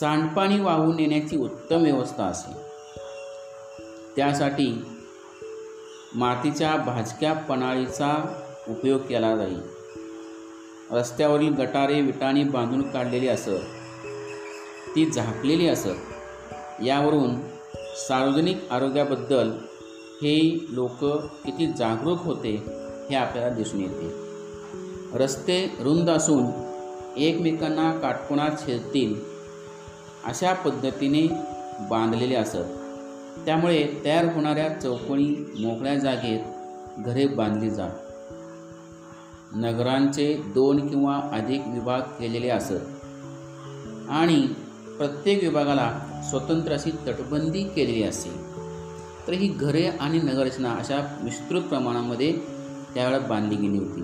सांडपाणी 0.00 0.60
वाहून 0.60 0.96
नेण्याची 0.96 1.36
उत्तम 1.36 1.82
व्यवस्था 1.82 2.24
असे. 2.24 2.52
त्यासाठी 4.16 4.84
मातीच्या 6.14 6.76
भाजक्या 6.76 7.32
पणाळीचा 7.32 8.40
उपयोग 8.68 9.00
केला 9.00 9.36
जाई. 9.36 9.54
रस्त्यावरील 10.90 11.54
गटारे 11.54 12.00
विटाणी 12.00 12.44
बांधून 12.44 12.90
काढलेली 12.90 13.28
असत. 13.28 13.48
ती 14.96 15.10
झाकलेली 15.10 15.68
असत. 15.68 15.88
यावरून 16.84 17.34
सार्वजनिक 18.08 18.58
आरोग्याबद्दल 18.70 19.50
हे 20.22 20.66
लोक 20.70 21.04
किती 21.44 21.66
जागरूक 21.66 22.22
होते 22.22 22.62
हे 23.10 23.16
आपल्याला 23.16 23.54
दिसून 23.54 23.80
येते. 23.80 24.12
रस्ते 25.14 25.76
रुंद 25.80 26.10
असून 26.10 26.44
एकमेकांना 27.16 27.98
काटकोणात 27.98 28.50
छेदतील 28.66 29.14
अशा 30.24 30.52
पद्धतीने 30.52 31.26
बांधलेले 31.90 32.34
असत. 32.34 32.77
त्यामुळे 33.46 34.02
तयार 34.04 34.24
होणाऱ्या 34.24 34.80
चौकोनी 34.80 35.52
मोकळ्या 35.58 35.94
जागेत 35.94 36.40
घरे 36.98 37.26
बांधली 37.26 37.70
जात. 37.70 37.90
नगरांचे 39.54 40.34
दोन 40.54 40.88
किंवा 40.88 41.20
अधिक 41.32 41.62
विभाग 41.66 42.00
केलेले 42.00 42.48
असत. 42.48 42.72
आणि 44.10 44.46
प्रत्येक 44.98 45.42
विभागाला 45.42 46.00
स्वतंत्र 46.30 46.72
अशी 46.72 46.90
तटबंदी 46.90 47.62
केलेली 47.62 48.02
असे 48.02 48.30
तर 49.26 49.32
ही 49.32 49.48
घरे 49.48 49.86
आणि 49.86 50.18
नगररचना 50.18 50.72
अशा 50.72 51.18
विस्तृत 51.22 51.62
प्रमाणामध्ये 51.62 52.32
त्यावेळेला 52.94 53.26
बांधली 53.26 53.56
गेली 53.56 53.78
होती. 53.78 54.02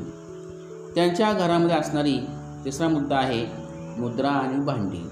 त्यांच्या 0.95 1.33
घरामध्ये 1.33 1.77
असणारी 1.77 2.19
तिसरा 2.65 2.89
मुद्दा 2.89 3.17
आहे 3.17 3.47
मुद्रा 4.01 4.29
आणि 4.29 4.65
भांडी. 4.65 5.09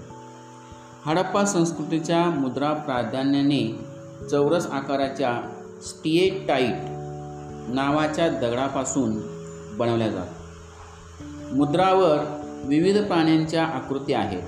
हडप्पा 1.07 1.45
संस्कृतीच्या 1.45 2.25
मुद्रा 2.25 2.73
प्राधान्याने 2.73 3.92
चौरस 4.31 4.67
आकाराच्या 4.67 5.41
स्टिएटाईट 5.83 6.75
नावाच्या 7.75 8.29
दगडापासून 8.29 9.13
बनवल्या 9.79 10.09
जातात. 10.09 10.35
मुद्रावर 11.53 12.19
विविध 12.65 13.07
प्राण्यांच्या 13.07 13.67
आकृती 13.67 14.13
आहेत. 14.13 14.43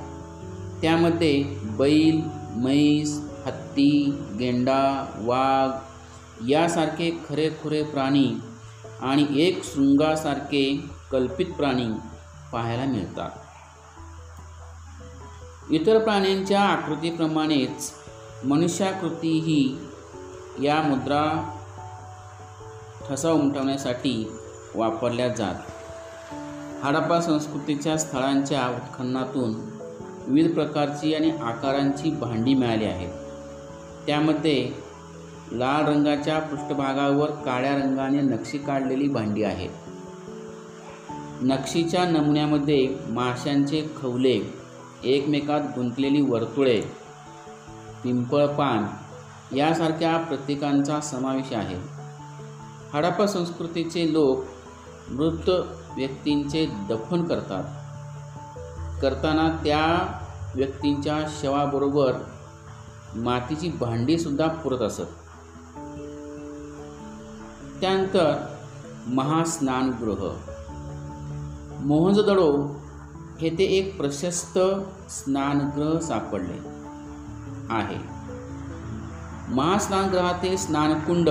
त्यामध्ये 0.82 1.44
बैल 1.62 2.20
म्हैस 2.56 3.20
हत्ती 3.46 4.18
गेंडा 4.38 5.06
वाघ 5.18 5.70
यासारखे 6.50 7.20
खरेखुरे 7.28 7.82
प्राणी 7.82 8.34
आणि 9.00 9.26
एक 9.30 9.64
शृंगासारखे 9.64 10.84
कल्पित 11.12 11.46
प्राणी 11.46 11.86
पाहायला 12.52 12.84
मिळतात. 12.84 13.30
इतर 15.70 15.98
प्राण्यांच्या 15.98 16.60
आकृतीप्रमाणेच 16.60 17.92
मनुष्याकृती 18.44 19.38
ही 19.38 19.78
या 20.66 20.82
मुद्रा 20.82 21.50
ठसा 23.08 23.30
उमटवण्यासाठी 23.30 24.32
वापरल्या 24.74 25.28
जात. 25.28 25.54
हडप्पा 26.84 27.20
संस्कृतीच्या 27.20 27.98
स्थळांच्या 27.98 28.68
उत्खननातून 28.68 29.54
विविध 30.26 30.54
प्रकारची 30.54 31.14
आणि 31.14 31.30
आकारांची 31.30 32.10
भांडी 32.10 32.54
मिळाली 32.54 32.84
आहेत. 32.84 33.12
त्यामध्ये 34.06 34.72
लाल 35.52 35.86
रंगाच्या 35.86 36.38
पृष्ठभागावर 36.38 37.30
काळ्या 37.30 37.76
रंगाने 37.76 38.20
नक्षी 38.20 38.58
काढलेली 38.58 39.08
भांडी 39.08 39.42
आहेत. 39.42 39.70
नक्षीच्या 41.40 42.04
नमुन्यामध्ये 42.04 42.96
माशांचे 43.08 43.90
खवले 44.02 44.40
एकमेकात 45.04 45.60
गुंतलेली 45.76 46.20
वर्तुळे 46.20 47.03
पिंपळपान 48.04 48.86
यासारख्या 49.56 50.18
प्रतीकांचा 50.18 51.00
समावेश 51.00 51.52
आहे. 51.52 51.76
हडप्पा 52.92 53.26
संस्कृतीचे 53.26 54.12
लोक 54.12 54.44
मृत 55.10 55.48
व्यक्तींचे 55.96 56.66
दफन 56.66 57.24
करतात. 57.24 57.64
करताना 59.02 59.48
त्या 59.48 60.18
व्यक्तींच्या 60.54 61.18
शवाबरोबर 61.42 62.12
मातीची 63.16 63.68
भांडीसुद्धा 63.68 64.48
पुरत 64.48 64.78
असत. 64.78 65.02
त्यानंतर 67.80 68.54
महास्नानगृह. 69.06 70.34
मोहनजोदडो 71.80 72.74
येथे 73.40 73.64
एक 73.64 73.96
प्रशस्त 73.96 74.58
स्नानगृह 75.10 75.98
सापडले. 75.98 76.73
आहे. 77.70 77.98
महास्नानगृहातील 79.48 80.56
स्नानकुंड 80.56 81.30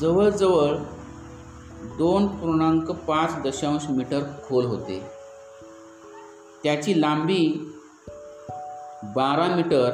जवळजवळ 0.00 0.76
दोन 1.98 2.26
पूर्णांक 2.26 2.90
पाच 2.90 3.34
दशांश 3.44 3.82
मीटर 3.90 4.20
खोल 4.48 4.64
होते. 4.64 5.02
त्याची 6.64 7.00
लांबी 7.00 7.72
बारा 9.02 9.56
मीटर 9.56 9.90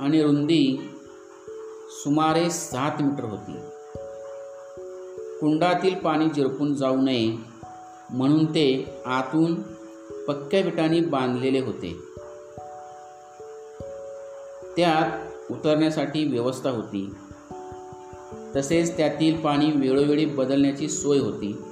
आणि 0.00 0.22
रुंदी 0.22 0.90
सुमारे 1.90 2.50
सात 2.50 3.02
मीटर 3.02 3.24
होती. 3.24 3.56
कुंडातील 5.40 5.94
पाणी 5.94 6.28
झिरपून 6.28 6.74
जाऊ 6.74 6.96
नये 6.96 7.36
म्हणून 8.10 8.44
ते 8.44 8.96
आतून 9.06 9.62
पक्क्या 10.28 10.60
विटांनी 10.60 11.00
बांधलेले 11.00 11.60
होते. 11.60 12.09
त्यात 14.76 15.18
उतरण्यासाठी 15.52 16.24
व्यवस्था 16.24 16.70
होती. 16.70 17.14
तसेच 18.56 18.96
त्यातील 18.96 19.40
पाणी 19.40 19.70
वेळोवेळी 19.70 20.24
बदलण्याची 20.24 20.88
सोय 20.88 21.18
होती. 21.18 21.62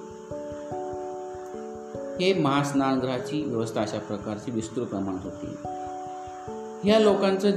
हे 2.21 2.35
महास्नानगृहाची 2.35 3.43
व्यवस्था 3.43 3.81
अशा 3.81 3.99
प्रकारची 3.99 4.51
विस्तृत 4.51 4.87
प्रमाणात 4.87 5.25
होती. 5.25 5.47
ह्या 6.85 6.99
लोकांचं 6.99 7.51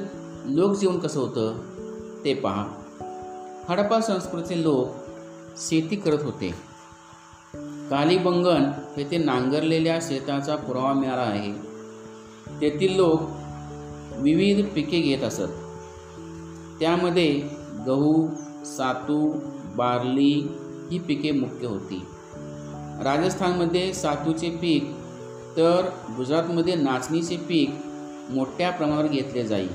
लोकजीवन 0.45 0.99
कसं 0.99 1.19
होतं 1.19 1.57
ते 2.25 2.33
पहा. 2.33 2.67
हडप्पा 3.69 4.01
संस्कृतीचे 4.01 4.63
लोक 4.63 4.87
शेती 5.57 5.95
करत 5.95 6.23
होते. 6.23 6.53
कालीबंगन 7.89 8.71
येथे 8.97 9.17
नांगरलेल्या 9.17 9.99
शेताचा 10.01 10.55
पुरावा 10.55 10.93
मिळाला 10.93 11.21
आहे. 11.21 11.53
तेथील 12.61 12.95
लोक 12.95 13.21
विविध 14.21 14.65
पिके 14.75 14.99
घेत 14.99 15.23
असत. 15.23 15.51
त्यामध्ये 16.79 17.49
गहू 17.87 18.27
सातू 18.65 19.39
बार्ली 19.75 20.47
ही 20.91 20.99
पिके 20.99 21.31
मुख्य 21.31 21.67
होती. 21.67 22.05
राजस्थानमध्ये 23.03 23.93
सातूचे 23.93 24.49
पीक 24.49 24.83
तर 25.57 25.85
गुजरातमध्ये 26.17 26.75
नाचणीचे 26.75 27.37
पीक 27.37 27.75
मोठ्या 28.29 28.71
प्रमाणावर 28.71 29.07
घेतले 29.07 29.43
जाई. 29.43 29.67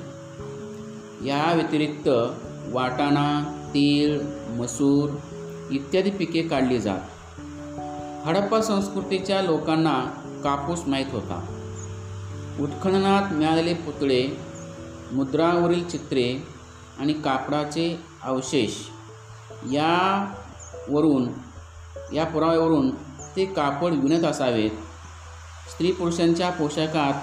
या 1.25 1.55
व्यतिरिक्त 1.55 2.09
वाटाणा 2.73 3.43
तीळ 3.75 4.21
मसूर 4.49 5.11
इत्यादी 5.71 6.11
पिके 6.11 6.43
काढली 6.43 6.79
जात. 6.79 7.01
हडप्पा 8.27 8.61
संस्कृतीच्या 8.61 9.43
लोकांना 9.43 10.05
कापूस 10.45 10.83
माहीत 10.87 11.07
होता. 11.13 11.56
उत्खननात 12.61 13.33
मिळालेले 13.33 13.75
पुतळे 13.75 14.29
मुद्रावरील 15.13 15.89
चित्रे 15.89 16.43
आणि 16.99 17.13
कापडाचे 17.13 17.99
अवशेष 18.23 18.73
यावरून 19.73 21.29
या 22.13 22.25
पुराव्यावरून 22.25 22.91
ते 23.37 23.45
कापड 23.45 23.93
विणत 23.93 24.25
असावेत. 24.25 24.71
स्त्री 25.71 25.93
पुरुषांच्या 25.93 26.51
पोशाखात 26.51 27.15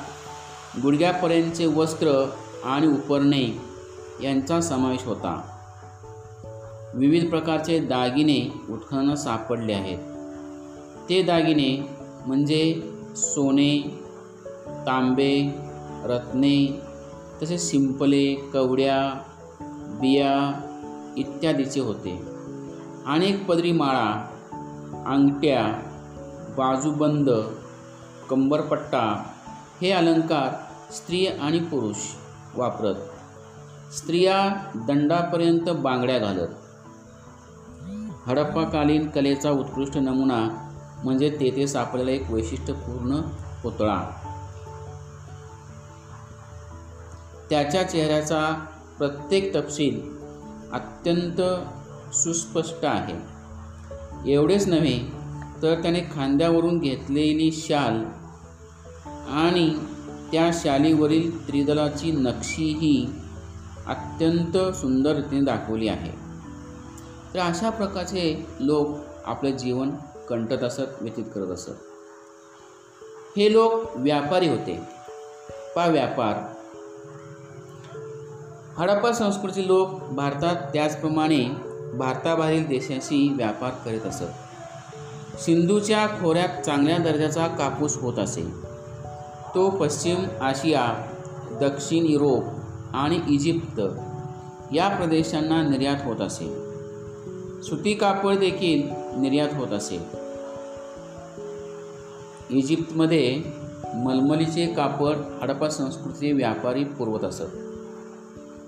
गुडघ्यापर्यंतचे 0.80 1.66
वस्त्र 1.66 2.30
आणि 2.64 2.88
उपरणे 2.88 3.62
यांचा 4.22 4.62
समावेश 4.62 5.04
होता. 5.04 5.42
विविध 6.94 7.30
प्रकारचे 7.30 7.80
दागिने 7.80 8.54
उत्खननात 8.70 9.16
सापडले 9.16 9.74
आहेत. 9.74 9.98
ते 11.10 11.22
दागिने 11.22 11.90
म्हणजे 12.26 12.92
सोने 13.16 14.03
तांबे 14.68 15.60
रत्ने 16.04 16.82
तसेच 17.42 17.72
शिंपले 17.72 18.36
कवड्या 18.54 19.22
बिया 20.02 20.60
इत्यादीचे 21.18 21.80
होते. 21.80 22.24
अनेक 23.06 23.46
पदरी 23.46 23.72
माळा 23.72 24.28
अंगठ्या 25.08 25.66
बाजूबंद 26.58 27.30
कंबरपट्टा 28.30 29.24
हे 29.82 29.92
अलंकार 29.92 30.50
स्त्री 30.94 31.26
आणि 31.26 31.60
पुरुष 31.60 31.96
वापरत. 32.56 32.96
स्त्रिया 33.98 34.50
दंडापर्यंत 34.76 35.70
बांगड्या 35.70 36.20
घालत. 36.20 36.48
हडप्पाकालीन 38.28 39.10
कलेचा 39.10 39.52
उत्कृष्ट 39.52 39.98
नमुना 39.98 40.70
म्हणजे 41.04 41.30
तेथे 41.30 41.68
सापडलेला 41.68 42.12
एक 42.12 42.32
वैशिष्ट्यपूर्ण 42.32 43.22
पुतळा. 43.64 44.02
त्याच्या 47.54 47.84
चेहऱ्याचा 47.84 48.66
प्रत्येक 48.98 49.56
तपशील 49.56 50.02
अत्यंत 50.74 51.42
सुस्पष्ट 52.16 52.86
आहे. 52.86 53.16
एवढेच 54.34 54.68
नव्हे 54.68 55.00
तर 55.62 55.82
त्याने 55.82 56.00
खांद्यावरून 56.00 56.80
घेतलेली 56.80 57.52
शाल 57.52 58.06
आणि 59.30 59.80
त्या 60.32 60.52
शालीवरील 60.54 61.48
त्रिदलाची 61.48 62.12
नक्षीही 62.12 63.10
अत्यंत 63.88 64.74
सुंदर 64.76 65.16
रीतीने 65.16 65.46
दाखवली 65.46 65.88
आहे. 65.88 66.12
तर 67.34 67.40
अशा 67.40 67.70
प्रकारचे 67.70 68.46
लोक 68.60 68.90
आपले 69.26 69.52
जीवन 69.52 69.90
कंटत 70.30 70.64
असत 70.64 71.02
व्यतीत 71.02 71.26
करत 71.36 71.48
असत. 71.48 71.72
हे 73.38 73.54
लोक 73.54 73.74
व्यापारी 73.96 74.50
होते. 74.50 74.80
पा 75.76 75.88
व्यापार 75.88 76.53
हडप्पा 78.78 79.12
संस्कृतीचे 79.12 79.68
लोक 79.68 80.10
भारतात 80.12 80.56
त्याचप्रमाणे 80.56 81.50
भारताबाहेरील 81.94 82.68
देशाशी 82.68 83.30
व्यापार 83.30 83.70
करीत 83.70 84.02
असत. 84.02 84.24
सिंधूच्या 85.40 86.08
खोऱ्यात 86.08 86.62
चांगल्या 86.62 86.98
दर्जाचा 86.98 87.48
कापूस 87.48 87.98
होत 87.98 88.20
असे. 88.20 88.44
तो 89.56 89.70
पश्चिम 89.70 90.16
आशिया 90.42 90.96
दक्षिण 91.62 92.06
युरोप 92.06 92.44
आणि 92.94 93.20
इजिप्त 93.30 93.82
या 94.74 94.90
प्रदेशांना 94.90 95.62
निर्यात 95.70 95.98
होत 96.06 96.22
असे. 96.22 96.46
सुती 97.64 97.94
कापड 97.94 98.36
देखील 98.36 98.88
निर्यात 99.20 99.50
होत 99.54 99.68
असे. 99.68 100.00
इजिप्तमध्ये 102.50 103.42
मलमलीचे 103.96 104.66
कापड 104.66 105.16
हडप्पा 105.42 105.70
संस्कृतीचे 105.70 106.32
व्यापारी 106.32 106.84
पुरवत 106.84 107.24
असत. 107.24 107.63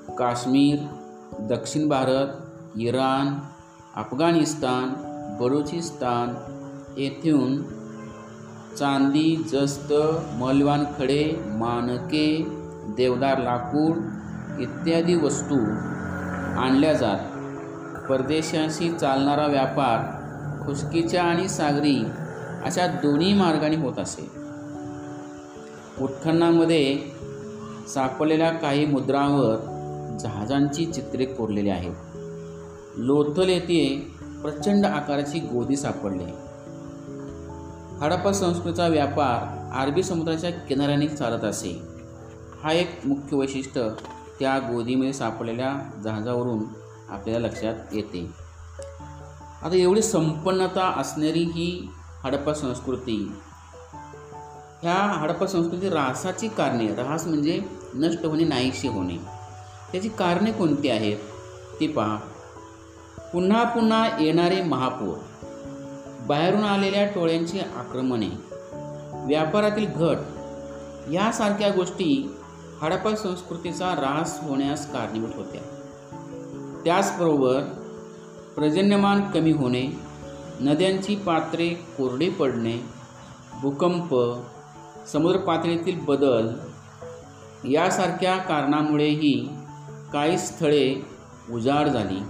काश्मीर 0.10 0.80
दक्षिण 1.40 1.90
भारत 1.90 2.28
इराण 2.80 3.28
अफगाणिस्तान 4.02 4.94
बलुचिस्तान 5.40 6.34
येथून 6.98 7.64
चांदी 8.76 9.44
जस्त 9.52 9.94
मौल्यवान 10.34 10.84
खडे 10.84 11.44
मानके 11.46 12.46
देवदार 12.98 13.38
लाकूड 13.38 13.98
इत्यादी 14.62 15.16
वस्तू 15.16 15.58
आणल्या 16.60 16.94
जात. 16.94 17.20
परदेशाशी 18.10 18.92
चालणारा 18.92 19.48
व्यापार 19.48 20.00
खुशकीच्या 20.66 21.24
आणि 21.24 21.48
सागरी 21.48 22.06
अशा 22.66 22.88
दोन्ही 22.88 23.34
मार्गाने 23.34 23.76
होत 23.76 24.00
असे. 24.00 24.32
उत्खननामध्ये 26.02 27.00
सापडलेल्या 27.94 28.52
काही 28.52 28.86
मुद्रांवर 28.86 29.75
जहाजांची 30.20 30.86
चित्रे 30.86 31.26
कोरलेली 31.26 31.70
आहेत. 31.70 31.96
लोथल 32.98 33.50
येथे 33.50 34.12
प्रचंड 34.42 34.86
आकाराची 34.86 35.40
गोदी 35.40 35.76
सापडली. 35.76 36.24
हडप्पा 38.00 38.32
संस्कृतीचा 38.34 38.88
व्यापार 38.88 39.56
अरबी 39.82 40.04
समुद्राच्या 40.04 40.52
किनाऱ्याने 40.52 41.08
चालत 41.08 41.44
असे. 41.44 41.82
हा 42.64 42.72
एक 42.72 43.00
मुख्य 43.06 43.38
वैशिष्ट्य 43.38 43.90
त्या 44.40 44.60
गोदीमध्ये 44.60 45.14
सापडलेल्या 45.14 46.00
जहाजावरून 46.04 46.64
आपल्याला 47.10 47.48
लक्षात 47.48 47.74
येते. 47.92 48.32
आता 49.64 49.76
एवढी 49.76 50.02
संपन्नता 50.02 50.94
असणारी 50.98 51.44
ही 51.44 51.90
हडप्पा 52.24 52.54
संस्कृती 52.54 53.32
ह्या 54.82 54.94
हडप्पा 54.94 55.48
संस्कृती 55.48 55.88
ऱ्हासाची 55.88 56.48
कारणे 56.48 56.88
ऱ्हास 56.88 57.28
म्हणजे 57.28 57.62
नष्ट 57.94 58.26
होणे 58.26 58.44
नाहीशी 58.44 58.88
होणे. 58.88 59.35
त्याची 59.92 60.10
कारणे 60.10 60.52
कोणती 60.52 60.90
आहेत? 60.90 61.18
ती 61.80 61.88
पहा. 61.88 62.16
पुन्हा 63.34 63.64
पुन्हा 63.64 64.10
येणारे 64.20 64.62
महापूर. 64.62 65.18
बाहेरून 66.28 66.64
आलेल्या 66.64 67.06
टोळ्यांची 67.06 67.60
आक्रमणे. 67.60 68.30
व्यापारातील 69.14 69.86
घट. 69.86 70.18
यासारख्या 71.12 71.70
गोष्टी 71.70 72.36
हडप्पा 72.82 73.16
संस्कृतीचा 73.16 73.92
ऱ्हास 73.92 74.40
होण्यास 74.42 74.92
कारणीभूत 74.94 75.36
होत्या. 75.36 75.62
त्याचबरोबर 76.86 77.62
पर्जन्यमान 78.58 79.32
कमी 79.32 79.52
होणे 79.52 79.88
नद्यांची 80.60 81.16
पात्रे 81.16 81.70
कोरडी 81.70 82.30
पडणे 82.30 82.78
भूकंप 83.62 84.16
समुद्र 85.08 85.38
पातळीतील 85.38 86.00
बदल 86.00 86.50
यासारख्या 87.72 88.38
कारणामुळेही 88.38 89.55
काही 90.16 90.38
स्थळे 90.38 91.06
उजाड 91.52 91.88
झाली. 91.88 92.24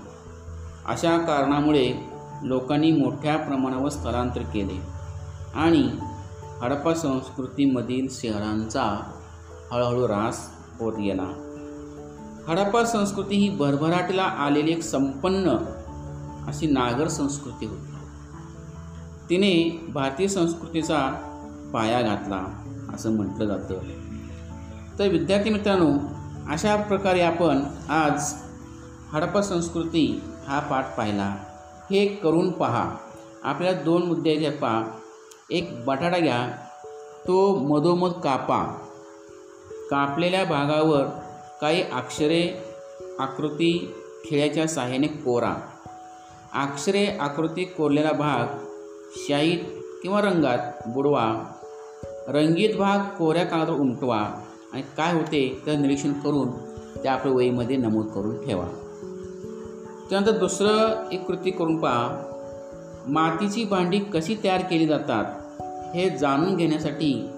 अशा 0.86 1.18
कारणामुळे 1.18 1.94
लोकांनी 2.44 2.92
मोठ्या 2.92 3.38
प्रमाणावर 3.38 3.90
स्थलांतर 3.90 4.42
केले 4.42 4.82
आणि 5.56 5.90
हडप्पा 6.62 6.94
संस्कृतीमधील 6.94 8.08
शहरांचा 8.12 9.12
हळूहळू 9.72 10.08
ऱ्हास 10.08 10.50
होत 10.80 10.94
गेला. 10.94 11.26
हडप्पा 12.48 12.86
संस्कृती 12.86 13.36
ही 13.36 13.50
भरभराटीला 13.50 14.24
आलेली 14.24 14.72
एक 14.72 14.84
संपन्न 14.84 15.50
अशी 16.48 16.68
नागर 16.68 17.08
संस्कृती 17.08 17.66
होती. 17.66 17.94
तिने 19.30 19.86
भारतीय 19.94 20.28
संस्कृतीचा 20.28 21.00
पाया 21.74 22.02
घातला 22.02 22.44
असं 22.94 23.12
म्हटलं 23.12 23.46
जातं. 23.46 23.74
तर 25.00 25.08
विद्यार्थी 25.08 25.50
मित्रांनो 25.50 26.15
अशा 26.50 26.76
प्रकारे 26.76 27.22
आपण 27.22 27.64
आज 27.90 28.34
हडप्पा 29.14 29.42
संस्कृती 29.42 30.24
हा 30.48 30.60
पाठ 30.60 30.98
पाहिला. 30.98 31.36
हे 31.92 32.08
करून 32.08 32.52
पहा. 32.52 32.96
आपल्याला 33.44 33.82
दोन 33.82 34.04
मुद्दे 34.04 34.50
पा 34.50 34.62
पहा. 34.62 34.92
एक 35.52 35.86
बटाटा 35.86 36.18
घ्या. 36.18 36.48
तो 37.28 37.56
मधोमध 37.56 38.12
कापा. 38.12 38.64
कापलेल्या 39.92 40.46
भागावर 40.46 41.06
काही 41.62 41.82
अक्षरे 41.82 42.64
आकृती 43.20 43.96
खिळ्याच्या 44.30 44.68
साह्याने 44.68 45.08
कोरा. 45.08 45.56
अक्षरे 46.54 47.18
आकृती 47.20 47.64
कोरलेला 47.66 48.12
भाग 48.12 48.66
शाईत 49.16 49.60
किंवा 50.02 50.22
रंगात 50.22 50.88
बुडवा. 50.88 51.46
रंगीत 52.28 52.76
भाग 52.76 53.00
कोऱ्या 53.18 53.46
कागदावर 53.46 53.80
उमटवा. 53.80 54.45
आणि 54.74 54.82
काय 54.98 55.14
होते 55.14 55.62
तर 55.66 55.76
निरीक्षण 55.76 56.14
करून 56.14 56.52
ते 57.04 57.08
आपल्या 57.08 57.34
वहीमध्ये 57.34 57.78
नमूद 57.78 58.08
करून 58.08 58.46
ठेवा. 58.46 58.66
त्यानंतर 60.10 60.32
दुसरं 60.32 61.10
एक 61.12 61.26
कृती 61.26 61.52
करून 61.52 61.80
पहा. 61.80 62.32
मातीची 63.08 63.66
भांडी 63.66 64.00
कशी 64.00 64.36
तयार 64.44 64.62
केली 64.62 64.88
जातात 64.88 65.26
हे 65.96 66.10
जाणून 66.10 66.56
घेण्यासाठी 66.56 67.30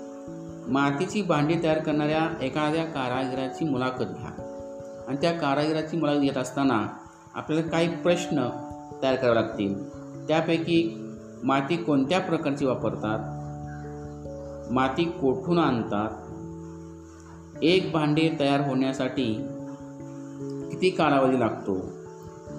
मातीची 0.67 1.21
भांडी 1.21 1.55
तयार 1.63 1.77
करणाऱ्या 1.77 2.45
एखाद्या 2.45 2.83
कारागिराची 2.85 3.65
मुलाखत 3.65 4.03
घ्या. 4.03 4.43
आणि 5.07 5.17
त्या 5.21 5.31
कारागिराची 5.31 5.97
मुलाखत 5.97 6.19
घेत 6.19 6.37
असताना 6.37 6.87
आपल्याला 7.35 7.69
काही 7.69 8.01
प्रश्न 8.01 8.49
तयार 9.01 9.15
करावे 9.15 9.35
लागतील. 9.35 9.89
त्यापैकी 10.27 11.03
माती 11.43 11.77
कोणत्या 11.77 12.19
प्रकारची 12.19 12.65
वापरतात? 12.65 13.19
माती 14.71 15.03
कोठून 15.03 15.59
आणतात? 15.59 16.09
एक 17.61 17.91
भांडे 17.93 18.37
तयार 18.39 18.59
होण्यासाठी 18.59 19.47
किती 20.71 20.89
कालावधी 20.89 21.39
लागतो? 21.39 21.73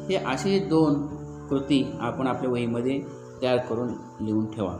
हे 0.09 0.15
असे 0.15 0.59
दोन 0.59 1.07
कृती 1.49 1.93
आपण 2.01 2.27
आपल्या 2.27 2.51
वहीमध्ये 2.51 3.03
तयार 3.43 3.57
करून 3.57 3.89
लिहून 4.21 4.53
ठेवा. 4.53 4.73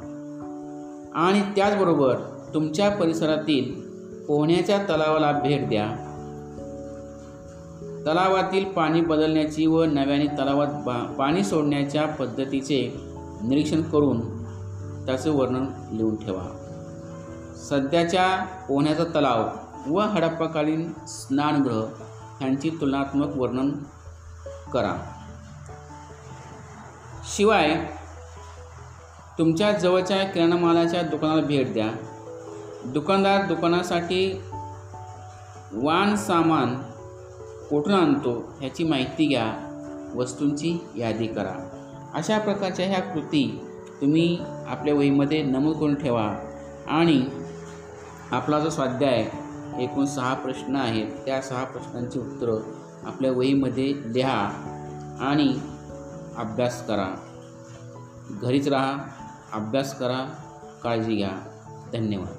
आणि 1.15 1.43
त्याचबरोबर 1.57 2.17
तुमच्या 2.55 2.91
परिसरातील 2.91 3.81
पोहण्याच्या 4.27 4.79
तलावाला 4.79 5.33
भेट 5.33 5.69
द्या. 5.69 5.87
तलावातील 8.07 8.65
पाणी 8.65 9.01
बदलण्याची 9.01 9.67
व 9.67 9.85
नव्याने 9.85 10.27
तलावात 10.27 10.67
बा 10.67 11.15
पाणी 11.19 11.45
सोडण्याच्या 11.45 12.07
पद्धतीचे 12.07 13.01
निरीक्षण 13.43 13.83
करून 13.83 14.21
त्याचे 15.07 15.31
वर्णन 15.31 15.67
लिहून 15.93 16.17
ठेवा. 16.17 16.57
सध्याच्या 17.57 18.45
पोहण्याचा 18.69 19.05
तलाव 19.05 19.68
व 19.89 20.01
हडप्पाकालीन 20.01 20.93
स्नानगृह 21.09 21.87
ह्यांची 22.41 22.71
तुलनात्मक 22.71 23.37
वर्णन 23.37 23.71
करा. 24.73 24.97
शिवाय 27.37 27.87
तुमच्या 29.39 29.73
जवळच्या 29.73 30.25
किराणा 30.25 30.57
मालाच्या 30.57 31.03
दुकानाला 31.03 31.43
भेट 31.43 31.73
द्या. 31.73 31.89
दुकानदार 32.85 33.47
दुकानासाठी 33.47 34.43
वाण 35.73 36.17
सामान 36.17 36.75
कुठून 37.71 37.95
आणतो 37.95 38.57
ह्याची 38.61 38.85
माहिती 38.85 39.27
घ्या. 39.27 39.65
वस्तूंची 40.15 40.87
यादी 40.97 41.27
करा. 41.27 41.69
अशा 42.15 42.39
प्रकारच्या 42.39 42.87
ह्या 42.87 43.01
कृती 43.01 43.65
तुम्ही 44.01 44.39
आपल्या 44.69 44.95
वहीमध्ये 44.95 45.43
नमूद 45.43 45.77
करून 45.77 45.95
ठेवा. 45.95 46.35
आणि 46.89 47.27
आपला 48.31 48.61
जो 48.61 48.71
स्वाध्याय 48.71 49.31
एकूण 49.79 50.05
सहा 50.05 50.35
प्रश्न 50.35 50.77
आहेत. 50.77 51.07
त्या 51.25 51.43
सहा 51.43 51.65
प्रश्नांची 51.65 52.19
उत्तरं 52.19 52.61
आपल्या 53.07 53.33
वहीमध्ये 53.33 53.95
लिहा 54.15 54.51
आणि 55.21 55.61
अभ्यास 56.37 56.87
करा. 56.87 57.15
घरीच 58.43 58.69
राहा 58.69 58.99
अभ्यास 59.53 59.99
करा 59.99 60.35
काळजी 60.83 61.17
घ्या. 61.17 61.31
धन्यवाद. 61.93 62.38